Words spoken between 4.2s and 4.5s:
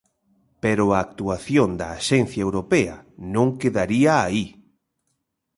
aí.